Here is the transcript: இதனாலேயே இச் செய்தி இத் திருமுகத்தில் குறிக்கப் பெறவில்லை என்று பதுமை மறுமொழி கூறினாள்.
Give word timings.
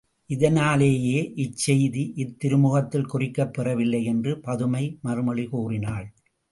இதனாலேயே 0.29 1.31
இச் 1.35 1.57
செய்தி 1.57 2.13
இத் 2.15 2.39
திருமுகத்தில் 2.39 3.05
குறிக்கப் 3.05 3.53
பெறவில்லை 3.53 4.03
என்று 4.05 4.39
பதுமை 4.39 4.97
மறுமொழி 5.01 5.45
கூறினாள். 5.47 6.07